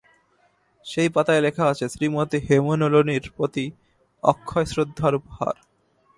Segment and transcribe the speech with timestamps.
[0.85, 3.65] সেই পাতায় লেখা আছে ঃ শ্রীমতী হেমনলিনীর প্রতি
[4.23, 5.55] অক্ষয়শ্রদ্ধার উপহার।